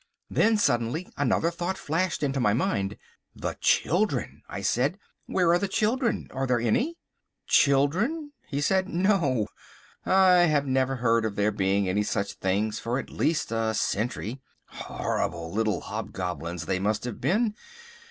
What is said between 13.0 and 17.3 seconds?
least a century. Horrible little hobgoblins they must have